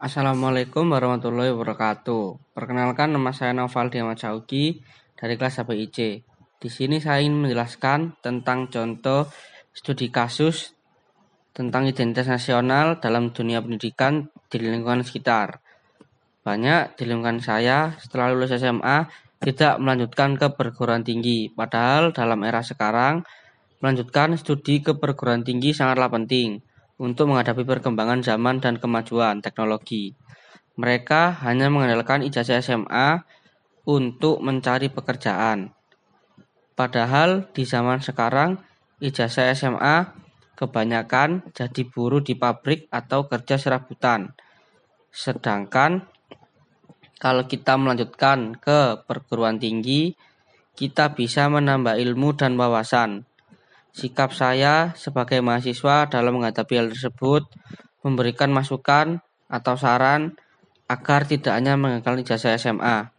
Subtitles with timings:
[0.00, 2.56] Assalamualaikum warahmatullahi wabarakatuh.
[2.56, 4.80] Perkenalkan nama saya Noval Diamat Sauki
[5.12, 6.24] dari kelas HPIC.
[6.56, 9.28] Di sini saya ingin menjelaskan tentang contoh
[9.76, 10.72] studi kasus
[11.52, 15.60] tentang identitas nasional dalam dunia pendidikan di lingkungan sekitar.
[16.48, 19.04] Banyak di lingkungan saya setelah lulus SMA
[19.36, 23.20] tidak melanjutkan ke perguruan tinggi, padahal dalam era sekarang
[23.84, 26.64] melanjutkan studi ke perguruan tinggi sangatlah penting
[27.00, 30.12] untuk menghadapi perkembangan zaman dan kemajuan teknologi.
[30.76, 33.24] Mereka hanya mengandalkan ijazah SMA
[33.88, 35.72] untuk mencari pekerjaan.
[36.76, 38.60] Padahal di zaman sekarang
[39.00, 40.12] ijazah SMA
[40.60, 44.36] kebanyakan jadi buruh di pabrik atau kerja serabutan.
[45.08, 46.04] Sedangkan
[47.16, 50.12] kalau kita melanjutkan ke perguruan tinggi,
[50.76, 53.28] kita bisa menambah ilmu dan wawasan
[53.90, 57.42] Sikap saya sebagai mahasiswa dalam menghadapi hal tersebut
[58.06, 59.18] memberikan masukan
[59.50, 60.38] atau saran
[60.86, 63.10] agar tidak hanya mengagalkan ijazah SMA,